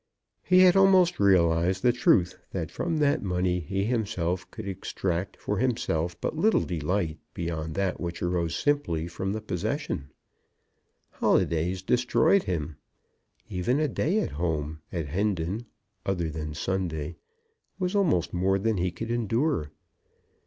[0.41, 5.59] He had almost realised the truth that from that money he himself could extract, for
[5.59, 10.09] himself, but little delight beyond that which arose simply from the possession.
[11.11, 12.77] Holidays destroyed him.
[13.47, 15.67] Even a day at home at Hendon,
[16.03, 17.15] other than Sunday,
[17.77, 19.69] was almost more than he could endure.